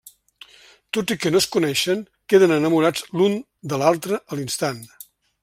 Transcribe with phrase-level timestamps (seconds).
[0.97, 2.01] Tot i que no es coneixen,
[2.35, 3.37] queden enamorats l'un
[3.75, 4.83] de l'altre a l'instant.